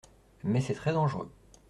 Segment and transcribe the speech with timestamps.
[0.43, 1.29] Mais c’est très dangereux.